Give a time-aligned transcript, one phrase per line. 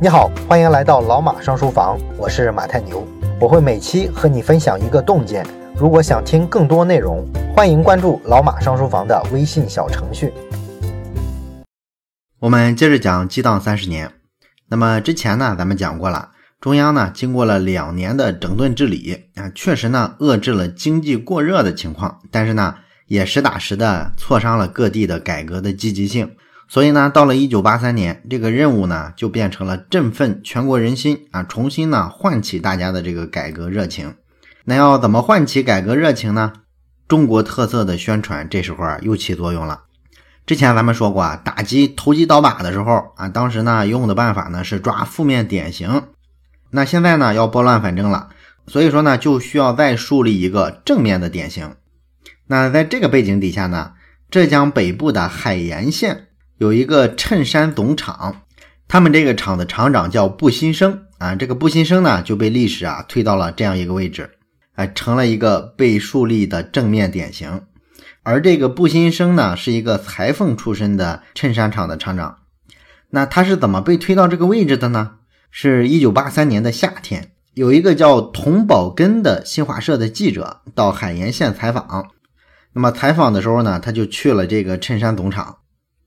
[0.00, 3.04] 你好，欢迎来到老马上书房，我是马太牛，
[3.40, 5.44] 我会每期和你分享一个洞见。
[5.76, 10.32] 如果想听更多内容，欢迎关注老马上书房的微信小程序。
[12.38, 14.12] 我们接着讲激荡三十年。
[14.68, 16.30] 那么之前呢，咱们讲过了，
[16.60, 22.76] 中央呢经过了两年的整顿治理啊，确实呢遏制了经济过热的情况，但是呢
[23.08, 26.30] 也实打实的挫伤了各地的改革的积极性。
[26.70, 34.14] 所以呢，到了一九八三年，这个任务呢就变成了振奋全国人心啊，重新呢唤起大家的这个改革热情。
[34.64, 36.52] 那要怎么唤起改革热情呢？
[37.08, 39.84] 中国特色的宣传这时候啊又起作用了。
[40.44, 46.02] 之前咱们说过啊，打击投机倒把的时候啊，当时呢用的办法呢是抓负面典型。
[46.70, 48.28] 那现在呢要拨乱反正了，
[48.66, 51.76] 所以说呢就需要再树立一个正面的典型。
[52.46, 53.92] 那在这个背景底下呢，
[54.30, 56.26] 浙江北部的海盐县。
[56.58, 58.42] 有一个衬衫总厂，
[58.88, 64.28] 他们这个厂的厂长叫布新生啊，这个布新生呢就被历史啊推到了这样一个位置，
[64.74, 67.62] 哎，成了一个被树立的正面典型。
[68.24, 72.38] 而这个布新生呢是一个裁缝出身的衬衫厂的厂长，
[73.10, 75.12] 那他是怎么被推到这个位置的呢？
[75.52, 82.08] 是一九八三年的夏天，有一个叫童宝根的新华社的记者到海盐县采访，
[82.72, 85.58] 那么采访的时候呢，他就去了这个衬衫总厂。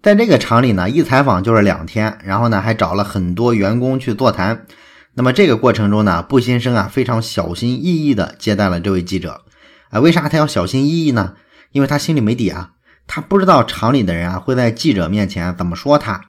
[0.02, 4.66] 在这个厂里呢，一采访就是两天，然后呢还找了很多员工去座谈。
[5.14, 9.42] 那么这个过程中呢，布先生啊非常小心翼翼地接待了这位记者。
[9.92, 11.34] 啊，为啥他要小心翼翼呢？
[11.72, 12.72] 因为他心里没底啊，
[13.06, 16.22] 他不知道厂里的人啊会在记者面前怎么说他。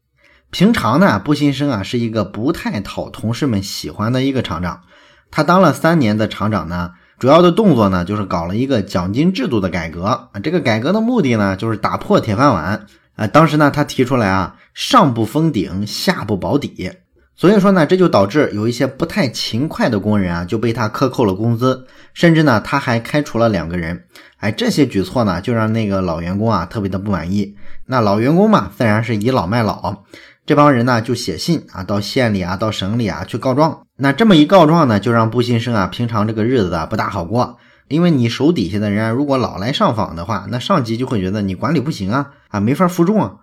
[0.51, 4.83] 平常呢，布新生啊是一个不太讨同事们喜欢的一个厂长。
[5.31, 10.05] 他当了三年的厂长呢，主要的动作呢就是搞了一个奖金制度的改革。
[10.05, 12.85] 啊，这个改革的目的呢就是打破铁饭碗。
[13.23, 16.91] 啊，当时呢，他提出来啊，上不封顶，下不保底，
[17.37, 24.03] 所以说呢，这就导致有一些不太勤快的工人啊，就被他克扣了工资，甚至呢，他还开除了两个人。
[24.39, 27.55] 哎，这些举措呢，就让那个老员工啊，特别的不满意。
[27.87, 30.03] 那老员工嘛，自然是倚老卖老，
[30.45, 33.87] 这帮人呢，就写信啊，到县里啊，到省里啊去告状。
[33.99, 37.57] 那这么一告状呢，就让步新生啊，平常这个日子啊，不大好过。
[37.93, 43.35] 因为你手底下的人如果老来上访的话，那上级就会觉得你管理不行啊啊，没法服众啊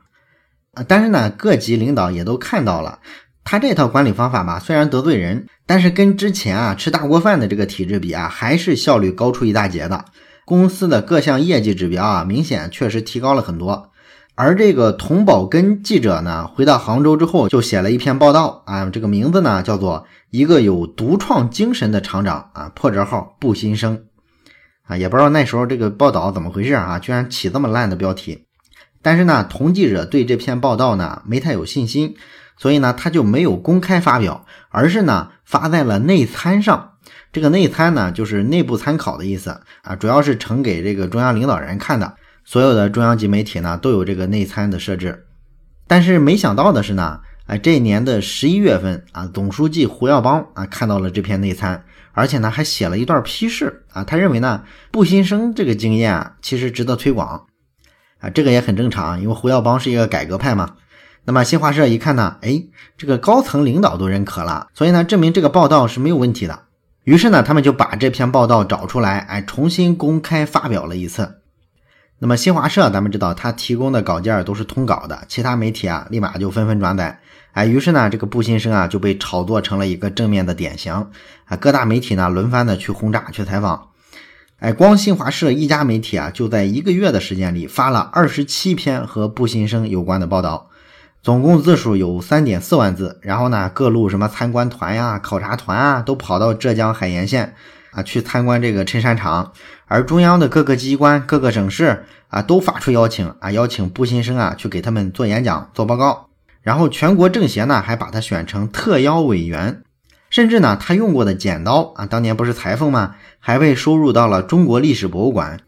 [0.73, 0.83] 啊！
[0.87, 2.99] 但是呢，各级领导也都看到了，
[3.43, 10.05] 他这套管理方法吧，虽然得罪人，但是跟之前啊吃大锅饭的这个体制比啊，还是效率高出一大截的。
[10.45, 13.91] 公司的各项业绩指标啊，明显确实提高了很多。
[14.33, 19.99] 而这个童宝根记者呢，回到杭州之后，就写了一篇报道啊，这个名字呢叫做
[20.31, 24.05] 《一个有独创精神的厂长》啊，破折号不新生。
[24.89, 28.45] 啊，也不知道那时候这个报道怎么回事啊，居然起这么烂的标题。
[29.03, 32.15] 但是呢，童记者对这篇报道呢没太有信心，
[32.57, 36.93] 所以呢他就没有公开发表，而是呢发在了内参上。
[37.31, 42.15] 这个内参呢就是内部参考的意思啊，主要是呈给这个中央领导人看的。
[42.43, 45.27] 所有的中央级媒体呢都有这个内参的设置。
[45.87, 51.83] 但是没想到的是呢，哎，这一年的十一月份啊，总书记胡耀邦啊看到了这篇内参。
[52.19, 57.47] 而且呢，还写了一段批示啊，他认为呢，布新生这个经验啊，其实值得推广
[58.19, 60.75] 啊，这个也很正常，因为胡耀邦是一个改革派嘛。
[61.23, 62.61] 那么新华社一看呢，哎，
[62.97, 66.63] 这个高层领导都认可了，所以呢，证明这个报道是没有问题的。
[67.05, 71.37] 于是呢，他们就把这篇报道找出来，哎，重新公开发表了一次。
[72.19, 77.21] 那么新华社，咱们知道他提供的稿件都是通稿的，其他媒体啊，立马就纷纷转载。
[77.51, 80.93] 哎，于是呢，这个布新生啊就被炒作成了一个正面的典型
[81.45, 83.87] 啊，各大媒体呢轮番的去轰炸、去采访。
[84.59, 90.69] 哎，光新华社一家媒体啊，就在一个月的时间里发了二十七篇和布新生有关的报道，
[91.23, 93.19] 总共字数有三点四万字。
[93.21, 97.55] 然后呢，各路什么参观团呀、考察团啊，都跑到浙江海盐县
[97.91, 99.53] 啊去参观这个衬衫厂，
[99.87, 106.28] 而中央的各个机关、各个省市啊都发出邀请啊，邀请布新生啊去给他们做演讲、做报告。
[106.61, 109.83] 然后全国政协呢还把他选成特邀委员，
[110.29, 113.15] 甚至呢他用过的剪刀啊，当年不是裁缝吗？
[113.39, 115.59] 还被收入到了中国历史博物馆。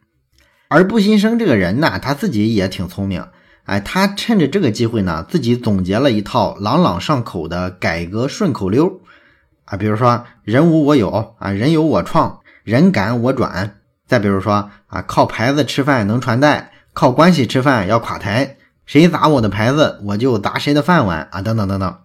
[0.67, 3.25] 而布新生这个人呢，他自己也挺聪明，
[3.65, 9.01] 哎，他趁着这个机会呢，自己总结了一套朗朗上口的改革顺口溜
[9.65, 13.77] 啊，比如说人无我有啊，人有我创，人敢我转。
[14.07, 18.57] 再比如说啊，靠牌子吃饭能传代，靠关系吃饭要垮台。
[18.91, 21.41] 谁砸我的牌子，我就砸谁的饭碗啊！
[21.41, 21.95] 等等等等，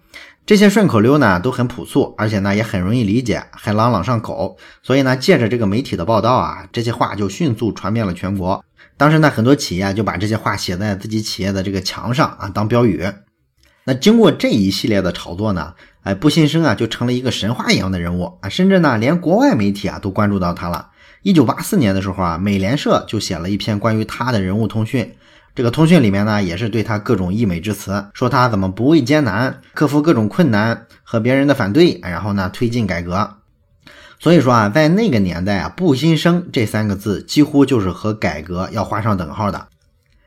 [0.46, 4.56] 这些顺口溜呢都很朴素，而且呢也很容易理解，还朗朗上口。
[4.84, 8.64] 所以呢，借着这个媒体的报道啊，这些话就迅速传遍了全国。
[8.96, 13.04] 当时呢，很多企业就把这些话写在自己企业的这个墙上啊，当标语。
[13.82, 15.74] 那经过这一系列的炒作呢，
[16.04, 20.90] 哎，不新生啊就成了一个神话一样的人物啊，甚至呢连国外媒体啊都关注到他了。
[21.26, 25.17] 一九八四年的时候啊，美联社就写了一篇关于他的人物通讯。
[25.56, 33.38] 这个通讯里面呢，也是对他各种溢美之词，说他怎么不畏艰难，克服各种困难和别人的反对，然后呢推进改革。
[34.20, 39.67] 所以说啊，在那个年代啊，不新生这三个字几乎就是和改革要画上等号的。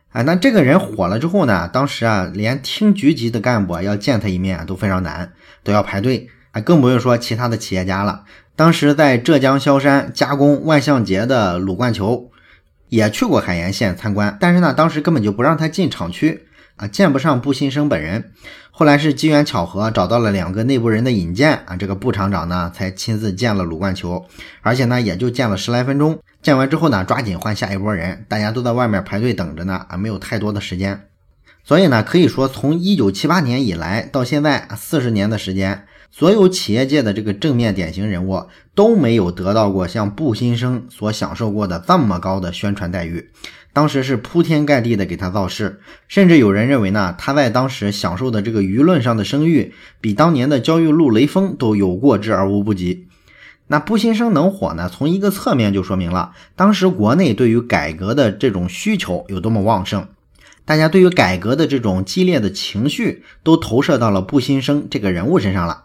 [0.09, 5.31] 哎，那这个人火了之后呢，当时啊，连厅局级的干部要见他一面都非常难，
[5.63, 8.25] 都要排队，哎，更不用说其他的企业家了。
[8.59, 12.29] 当时在浙江萧山加工万象节的鲁冠球。
[12.89, 18.31] 也去过海盐县参观，但是呢，当时根本就不让他进厂区啊，见不上布新生本人。
[18.71, 24.25] 后来是机缘巧合，找到了两个内部人的引荐啊，这个布厂长呢才亲自见了鲁冠球，
[24.61, 26.17] 而且呢也就见了十来分钟。
[26.41, 30.99] 见完之后呢，抓紧换下一波人，大家都在外面排队等着呢啊，没有太多的时间。
[31.63, 35.85] 所以呢，可以说从一九七八年以来到现在四十年的时间。
[36.11, 43.29] 所有企业界的这个正面典型人物都没有得到过像布新生所享受过的这么高的宣传待遇，
[43.73, 53.07] 当时是铺天盖地的给他造势，甚至有人认为呢，他在当时享受的这个舆论上的声誉，比当年的焦裕禄、雷锋都有过之而无不及。
[53.67, 54.89] 那布新生能火呢？
[54.91, 60.07] 从一个侧面就说明了当时国内对于改革的这种需求有多么旺盛，
[60.65, 65.83] 大家对于改革的这种激烈的情绪都投射到了布新生这个人物身上了。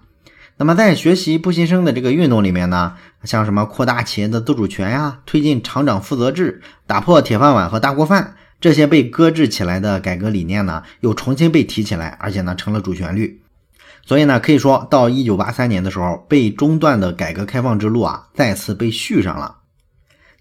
[0.56, 13.40] 那么在学习不新生的这个运动里面呢，像什么扩大企业的自主权呀，推进厂长负责制，打破铁饭碗和大锅饭这些被搁置起来的改革理念呢，又重新被提起来，而且呢成了主旋律。
[14.06, 19.56] 所以呢，可以说到一九八三年的时候，被中断的改革开放之路啊，再次被续上了。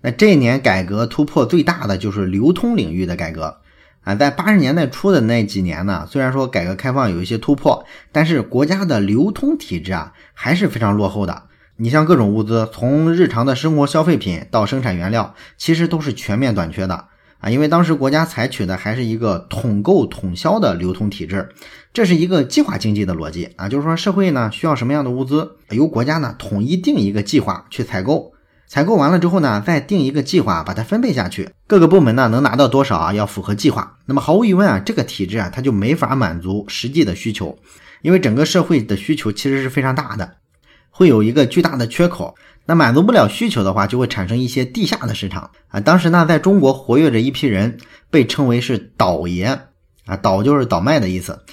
[0.02, 3.58] 那这一年改革突破最大的就是流通领域的改革。
[4.04, 11.44] 啊，在八十年代初的那几年呢，虽然说改革开放有一些突破，但是国家的流通体制啊还是非常落后的。
[11.78, 17.08] 你像各种物资，从日常的生活消费品到生产原料，其实都是全面短缺的
[17.40, 17.50] 啊。
[17.50, 21.50] 因为当时国家采取的还是一个统购统销的流通体制，
[21.94, 28.33] 这是一个计划经济的逻辑啊，就是说社会呢需要什么样的物资，由国家呢统一定一个计划去采购。
[28.74, 31.48] 采购完了之后呢，再定一个计划，把它分配下去。
[31.68, 33.14] 各个部门呢能拿到多少啊？
[33.14, 33.98] 要符合计划。
[34.08, 37.56] 那么毫无疑问啊，这个体制啊，它就没法满足实际的需求，
[38.02, 40.38] 因为整个社会的需求其实是非常大的，
[40.90, 42.34] 会有一个巨大的缺口。
[42.66, 45.80] 那满足不了需求的话，就会产生一些地下的市场啊。
[45.80, 47.78] 当时呢，在中国活跃着一批人，
[48.10, 49.46] 被称为是倒爷
[50.08, 51.44] 啊，倒就是倒卖的意思。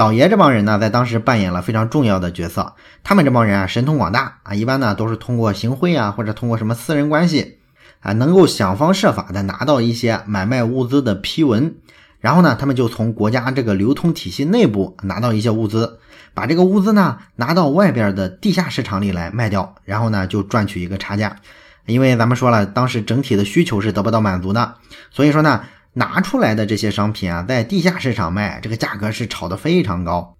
[0.00, 2.72] 倒爷这帮人呢，在当时扮演了非常重要的角色。
[3.04, 7.58] 他们这帮人啊，神通广大啊，一般呢都是通过行贿啊，或者通过什么私人关系
[8.00, 11.74] 啊，能够想方设法的拿到一些买卖物资的批文，
[12.18, 15.98] 然后呢，他们就从国家这个流通体系内部拿到一些物资，
[16.32, 21.36] 把这个物资呢拿到外边的地下市场里来卖掉，然后呢就赚取一个差价。
[21.84, 24.76] 因为咱们说了，当时整体的需求是得不到满足的，
[25.10, 25.60] 所以说呢。
[25.92, 30.36] 拿出来的这些商品啊，在地下市场卖，这个价格是炒得非常高，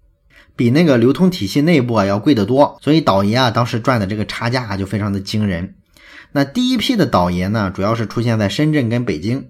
[0.55, 2.77] 比那个流通体系内部啊要贵得多。
[2.81, 5.75] 所以倒爷啊，当时赚的这个差价就非常的惊人。
[6.31, 9.49] 那第一批的倒爷呢，主要是出现在深圳跟北京，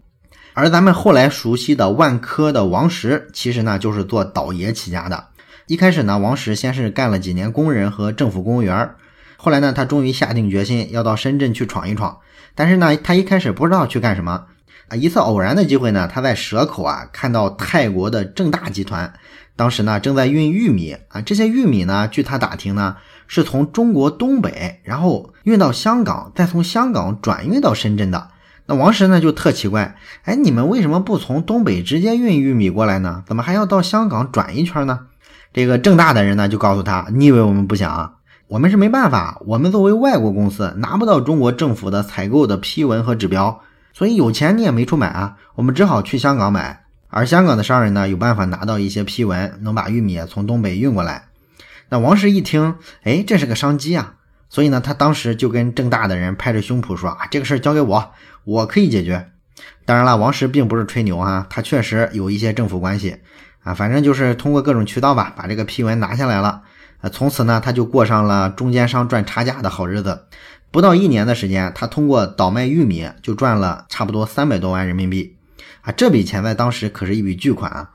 [0.53, 5.27] 而咱们后来熟悉的万科的王石，其实呢就是做倒爷起家的。
[5.68, 8.89] 一开始呢，王石先是干了几年工人和政府公务员，
[9.37, 12.18] 后来呢，他终于下定决心要到深圳去闯一闯。
[12.56, 14.45] 但是呢，他一开始不知道去干什么。
[14.92, 19.14] 啊，一次偶然的机会呢，他在蛇口啊看到泰国的正大集团，
[19.56, 28.28] 当时呢正在运玉米啊，这些玉米呢，据他打听呢，是从中国东北，然后运到香港，再从香港转运到深圳的。
[28.66, 33.24] 那王石呢就特奇怪，哎，你们为什么不从东北直接运玉米过来呢？
[33.26, 35.00] 怎么还要到香港转一圈呢？
[35.54, 38.16] 这个正大的人呢就告诉他，你以为我们不想啊？
[38.50, 43.62] 我们是没办法，我们作为外国公司，拿不到中国政府的采购的批文和指标。
[43.94, 46.86] 所以有钱你也没处买啊，我们只好去香港买。
[47.14, 51.26] 而香港的商人呢，有办法拿到一些批文，能把玉米从东北运过来。
[51.90, 54.14] 那王石一听，哎，这是个商机啊！
[54.48, 58.12] 所以呢，他当时就跟正大的人拍着胸脯说啊，这个事儿交给我，
[58.45, 59.30] 我可以解决。
[59.86, 63.18] 当然了，王石并不是吹牛哈，他确实有一些政府关系
[63.62, 66.62] 啊，反正就是通过各种渠道吧，把这个批文拿下来了。
[67.02, 70.28] 呃，从此呢，他就过上了中间商赚差价的好日子。
[70.71, 75.35] 不到一年的时间，他通过倒卖玉米就赚了差不多三百多万人民币，
[75.81, 77.90] 啊，这笔钱在当时可是一笔巨款啊！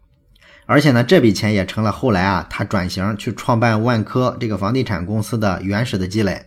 [0.66, 6.44] 而且呢，这笔钱也成了后来啊他转型去创办万科这个房地产公司的原始的积累。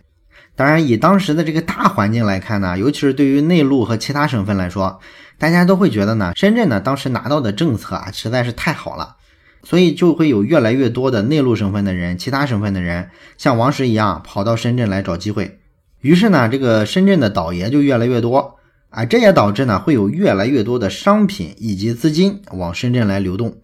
[0.54, 5.00] 当然，以当时的这个大环境来看呢，尤其是对于内陆和其他省份来说，
[5.36, 9.16] 大家都会觉得呢，深圳呢当时拿到的政策啊实在是太好了，
[9.64, 15.59] 所以就会有越来越多的内陆省份的人、其他省份的人，像王石一样跑到深圳来找机会。
[16.00, 18.56] 于是呢，这个深圳的倒爷就越来越多
[18.90, 23.56] 啊，这也导致呢会有越来越多的商品以及资金往深圳来流动。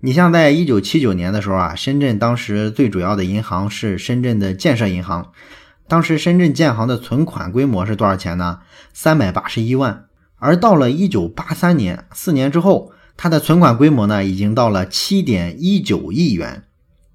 [0.00, 5.32] 你像在一九七九年的时候啊，深圳当时最主要的银行是深圳的建设银行，
[5.88, 8.60] 当时深圳建行的存款规模是多少钱呢？
[8.92, 10.04] 三百八十一万。
[10.36, 12.92] 而到了一九八三年，四年之后。
[13.14, 16.64] 它的存款规模呢，已经到了七点一九亿元。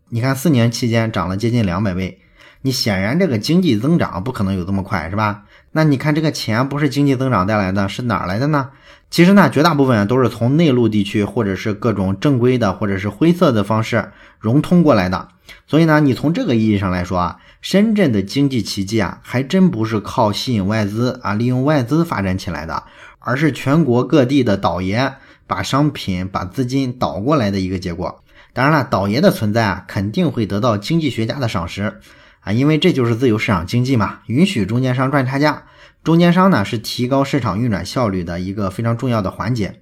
[0.10, 2.20] 你看，四年期间涨了接近两百倍。
[2.62, 5.44] 你显然这个经济增长不可能有这么快，是吧？
[5.72, 8.70] 那你看这个钱不是经济增长带来的，是哪来的呢？
[9.10, 15.30] 其实呢，绝大部分都是从内陆地区或者是各种正规的或者是灰色的方式融通过来的。
[15.66, 22.84] 所以呢，你从这个意义上来说啊，深圳的经济奇迹啊，还真不是靠吸引外资啊，利用外资发展起来的，
[23.20, 25.14] 而是全国各地的倒爷。
[25.50, 28.22] 把商品、把资金倒过来的一个结果。
[28.52, 32.02] 当然了，倒爷的存在啊，肯定会得到经济学家的赏识
[32.48, 35.63] 啊，因为这就是自由市场经济嘛，允许中间商赚差价。
[36.01, 39.82] 中间商呢，是提高市场运转效率的一个非常重要的环节。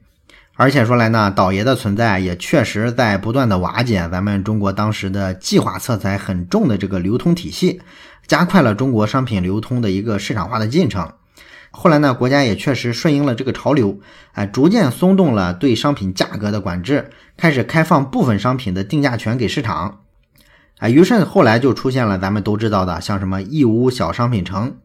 [0.56, 7.82] 而且说来呢，倒爷的存在也确实在不断的瓦解咱们中国当时的计划色彩很重的这个流通体系，
[8.26, 11.12] 加快了中国商品流通的一个市场化的进程。
[11.70, 14.00] 后来呢，国家也确实顺应了这个潮流，
[14.32, 20.00] 哎，逐渐松动了对商品价格的管制，开始开放部分商品的定价权给市场，
[20.80, 24.76] 哎，于是后来就出现了咱们都知道的，像什么义乌小商品城，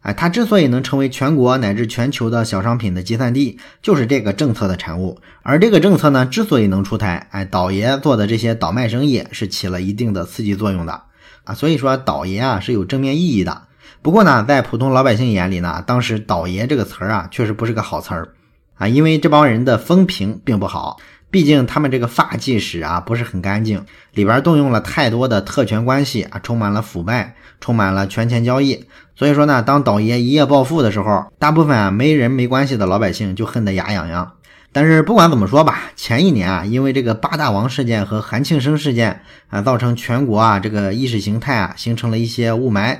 [0.00, 5.20] 哎，它之所以能成为全国乃至全球的小商品的集散地，就是这个政策的产物。
[5.42, 11.02] 而这个政策呢，之所以能出台，哎，倒爷做的这些倒卖生意是起了一定的刺激作用的，
[11.44, 13.62] 啊，所以说倒爷啊是有正面意义的。
[14.02, 18.28] 不过呢，在普通老百姓眼里呢，当时“倒爷”这个词儿啊，确实不是个好词儿
[18.74, 20.98] 啊，因为这帮人的风评并不好，
[21.30, 28.84] 毕竟他们这个发迹史啊不是很干净，里边动用了太多的特权关系啊，充满了腐败，充满了权钱交易。
[29.14, 34.32] 所以说呢，当倒爷一夜暴富的时候，大部分啊没人没关系的老百姓就恨得牙痒痒。
[34.72, 42.98] 但是不管怎么说吧，前一年啊，因为这个八大王事件和韩庆生事件啊，造成全国啊这个意识形态啊形成了一些雾霾。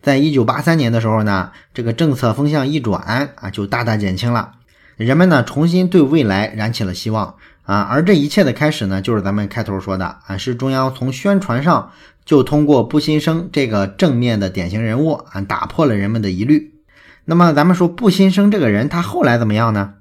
[0.00, 4.52] 在一九八三年的时候呢，这个政策风向一转啊，就大大减轻了，
[4.96, 7.34] 人们呢重新对未来燃起了希望
[7.66, 7.82] 啊。
[7.82, 11.90] 而这一切的开始呢，就是咱们开头说的啊，是中央从宣传上
[12.24, 16.72] 就通过布新生这个正面的典型人物啊，打破了人们的疑虑。
[17.26, 19.94] 那么咱们说布新生这个人，他后来怎么样呢？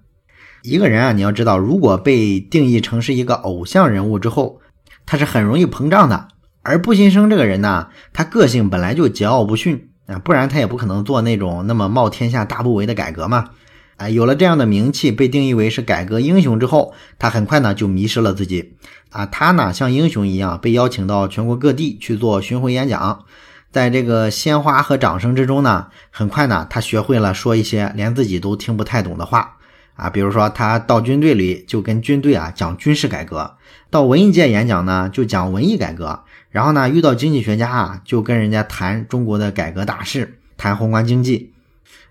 [0.61, 4.61] 一个人啊，你要知道，如果被定义成是一个偶像人物之后，
[5.05, 6.29] 他是很容易膨胀的。
[6.63, 9.89] 而布新生这个人呢，他个性本来就桀骜不驯。
[10.07, 13.49] 啊，不然他也不可能做那种那么冒天下大不韪的改革嘛。
[13.97, 18.73] 哎，有了这样的名气，被定义为是改革英雄之后，他很快呢就迷失了自己。
[19.09, 23.23] 啊，他呢像英雄一样被邀请到全国各地去做巡回演讲，
[23.71, 29.57] 在这个鲜花和掌声之中呢，很快呢他学会了说一些连自己都听不太懂的话。
[29.95, 33.55] 啊，比如说他到军队里就跟军队啊讲军事改革，
[33.89, 36.19] 到文艺界演讲呢就讲文艺改革。
[36.49, 41.53] 然后呢，遇到经济学家啊，就跟人家谈中国的改革大事，谈宏观经济。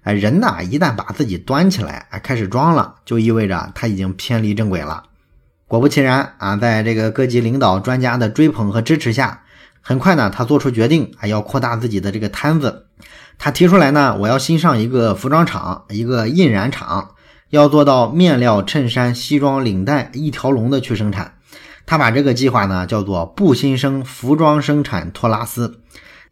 [0.04, 5.02] 哎，人呢一旦把自己端起来，哎，开始装了，就意味着他已经偏离正轨了。
[5.66, 9.42] 果不其然啊，在这个各级领导专家的追捧和支持下，
[9.80, 12.87] 很快呢，他做出决定，啊，要扩大自己的这个摊子。
[13.38, 17.12] 他提出来呢，我要新上一个服装厂，一个印染厂，
[17.49, 21.32] 要做到面料、衬衫、西装、领带一条龙的去生产。
[21.87, 25.80] 他把这个计划呢叫做布新生服装生产托拉斯。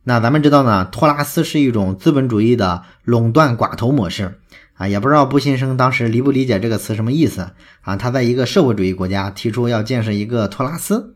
[0.04, 4.40] 那咱们知道呢，托拉斯是一种资本主义的垄断寡头模式
[4.75, 4.88] 啊。
[4.88, 7.50] 也不知道布新生当时理不理解这个词什么意思
[7.82, 7.97] 啊？
[7.97, 11.14] 他在一个社会主义国家提出要建设一个托拉斯，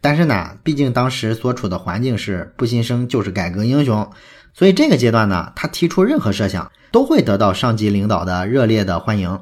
[0.00, 4.10] 但是呢，毕竟当时所处的环境是布新生就是改革英雄，
[4.52, 9.40] 所以这个阶段呢，他提出任何设想都会得到上级领导的热烈的欢迎。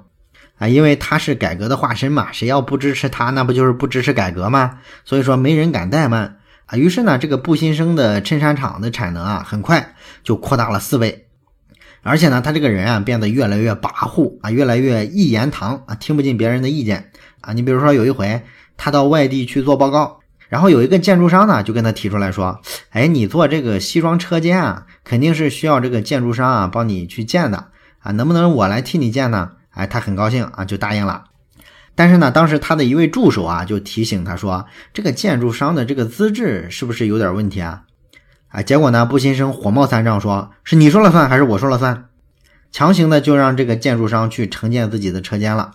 [0.59, 4.79] 啊，因为他是改革的化身嘛，谁要不支持他，那不就是不支持改革吗？
[5.05, 6.36] 所以说没人敢怠慢
[6.67, 6.77] 啊。
[6.77, 11.27] 于是呢，这个布新生的衬衫厂的产能啊，很快就扩大了四倍，
[12.03, 17.53] 而且呢，他这个人啊，变得越来越跋扈啊，越来越一言堂啊，听不进别人的意见啊。
[17.53, 18.43] 你比如说有一回，
[18.77, 27.69] 他到外地去做报告，然后有一个建筑商呢，就跟他提出来说，哎，你做这个西装车间啊，肯定是需要这个建筑商啊帮你去建的
[28.01, 29.53] 啊，能不能我来替你建呢？
[29.71, 31.25] 哎，他很高兴啊，就答应了。
[31.97, 37.83] 但是呢，当时他的一位助手啊，就提醒他说：“这个建筑商的这个资质是不是有点问题啊？”
[38.49, 42.05] 啊，结果呢，布新生火冒三丈，说是你说了算还是我说了算？
[42.71, 45.73] 强行的就让这个建筑商去承建自己的车间了。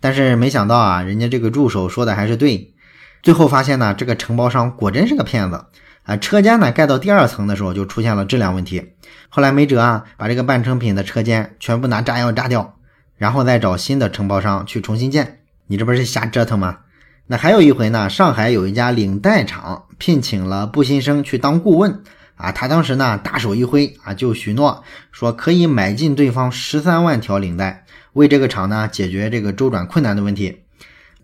[0.00, 2.74] 但是没想到啊，人家这个助手说的还是对。
[3.22, 5.66] 最后发现呢，这个承包商果真是个骗子
[6.04, 6.16] 啊！
[6.16, 8.92] 车间呢盖到第二层的时候就出现了质量问题，
[9.28, 12.76] 后来没辙啊，把这个半成品的车间全部拿炸药炸掉，
[13.16, 15.37] 然后再找新的承包商去重新建。
[15.68, 16.78] 你这不是瞎折腾吗？
[17.26, 22.02] 那还有一回呢，上海有一家领带厂聘请了布新生去当顾问
[22.36, 24.82] 啊，他当时呢大手一挥啊，就许诺
[25.12, 27.84] 说可以买进对方十三万条领带，
[28.14, 30.62] 为这个厂呢解决这个周转困难的问题。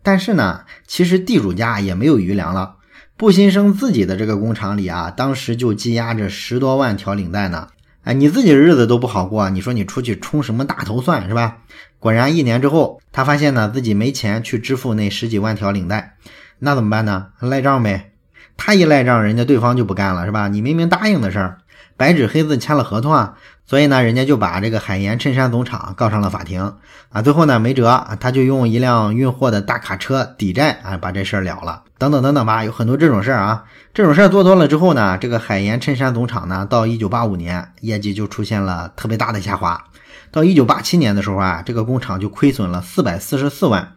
[0.02, 2.76] 但是呢，其实地主家也没有余粮了，
[3.16, 7.68] 布新生自己的这个工厂里啊，当时就积压着十多万条领带呢。
[8.04, 11.56] 哎，你自己的日子都不好过，你说你出去冲什么大头算是吧？
[11.98, 16.16] 果然一年之后，他发现呢自己没钱去支付那十几万条领带，
[16.58, 17.28] 那怎么办呢？
[17.40, 18.12] 赖账呗。
[18.56, 20.48] 他一赖账，人家对方就不干了，是吧？
[20.48, 21.58] 你明明答应的事儿，
[21.96, 23.34] 白纸黑字签了合同啊。
[23.66, 26.74] 所以呢，人家就把这个海盐衬衫总厂告上了法庭
[27.08, 27.22] 啊。
[27.22, 31.82] 最后呢，没辙，他就用一辆运货的大卡车抵债啊，把这事儿了了。
[32.04, 33.64] 等等等等吧，有很多这种事儿啊。
[33.94, 39.82] 这种事儿做多了之后呢，这个海盐衬衫总厂呢，到一九八五年业绩就出现了特别大的下滑。
[40.30, 43.94] 到一九八七年的时候啊，这个工厂就亏损了四百四十四万。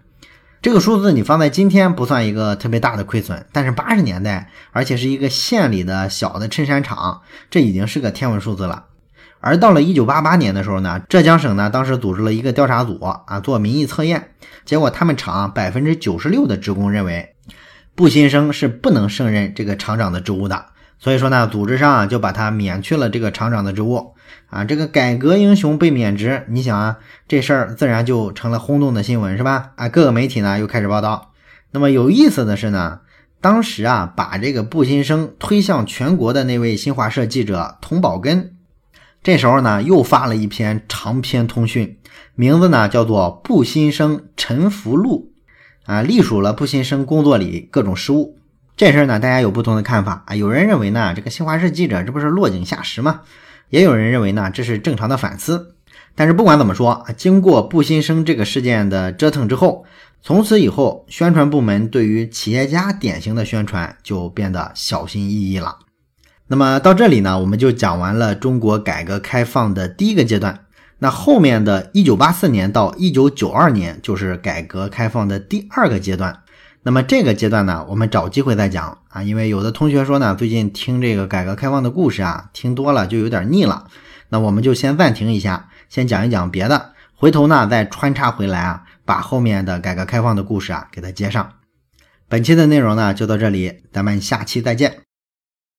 [0.61, 8.85] 这个数字你放在今天不算一个特别大的亏损，但是八十年代，而且是一个县里的小的衬衫厂，这已经是个天文数字了。
[9.39, 14.31] 而到了一九八八年的时候呢，浙江省呢当时组织了一个调查组啊做民意测验，
[14.65, 17.35] 结果他们厂百分之九十六的职工认为
[17.97, 20.67] 布新生是不能胜任这个厂长的职务的，
[20.99, 24.13] 所以说呢，组织上啊就把他免去了这个厂长的职务
[24.51, 24.63] 啊。
[24.65, 29.71] 这个改革英雄被免职，你想啊，这事儿自然就成了轰动的新闻是吧？
[29.77, 31.31] 啊，各个媒体呢又开始报道。
[31.71, 32.99] 那么有意思的是呢，
[33.41, 38.53] 当时啊把这个布新生推向全国的那位新华社记者童宝根。
[39.23, 41.97] 这时候呢，又发了一篇长篇通讯，
[42.35, 45.31] 名字呢叫做《布新生沉浮录》，
[45.87, 48.37] 啊，隶属了布新生工作里各种失误。
[48.75, 50.35] 这事儿呢，大家有不同的看法啊。
[50.35, 53.21] 有人认为呢，这个新华社记者这不是落井下石吗？
[53.69, 55.75] 也有人认为呢，这是正常的反思。
[56.13, 59.85] 但是不管怎么说，经过布新生这个事件的折腾之后，
[60.21, 65.77] 从此以后，宣传部门对于企业家典型的宣传就变得小心翼翼了。
[66.47, 70.65] 那么到这里呢，我们就讲完了中国改革开放的第一个阶段。
[70.99, 76.43] 那后面的1984年到1992年就是改革开放的第二个阶段。
[76.83, 83.87] 那么这个阶段呢，我们找机会再讲啊，因为有的同学说呢，最近听这个改革开放的故事啊，听多了就有点腻了。
[84.29, 91.53] 那我们就先暂停一下，先讲一讲别的，回头呢再穿插回来啊，把后面的改革开放的故事啊给它接上。
[92.29, 95.06] 本期的内容呢就到这里，咱们下期再见。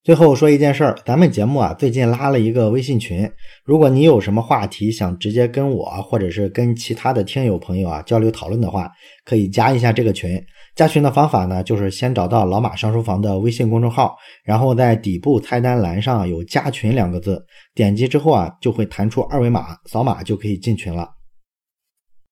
[0.09, 3.31] 最后说一件事儿，咱们节目啊最近拉了一个微信群，
[3.63, 8.91] 如果你有什么话题想直接跟我或者是跟其他的听友朋友啊交流讨论的话，
[9.27, 10.43] 可以加一下这个群。
[10.75, 17.45] 加群的方法呢，就是先找到老马上书房的微信公众号，然后在底部菜单栏上有加群两个字，
[17.75, 21.07] 点击之后啊就会弹出二维码，扫码就可以进群了。